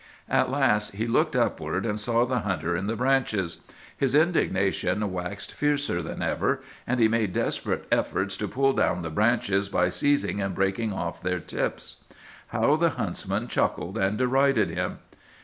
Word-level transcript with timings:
"At 0.29 0.49
last 0.49 0.95
he 0.95 1.05
looked 1.05 1.35
upward, 1.35 1.85
and 1.85 1.99
saw 1.99 2.25
the 2.25 2.39
hunter 2.39 2.75
in 2.75 2.87
the 2.87 2.95
branches. 2.95 3.61
His 3.95 4.15
indignation 4.15 5.11
waxed 5.13 5.53
fiercer 5.53 6.01
than 6.01 6.23
ever, 6.23 6.63
and 6.87 6.99
he 6.99 7.07
made 7.07 7.33
desperate 7.33 7.85
efforts 7.91 8.35
to 8.37 8.47
pull 8.47 8.73
down 8.73 9.03
the 9.03 9.11
branches 9.11 9.69
by 9.69 9.89
seizing 9.89 10.41
and 10.41 10.55
breaking 10.55 10.91
off 10.91 11.21
their 11.21 11.39
tips. 11.39 11.97
"How 12.47 12.77
the 12.77 12.89
huntsman 12.89 13.47
chuckled 13.47 13.95
and 13.95 14.17
derided 14.17 14.71
him! 14.71 14.97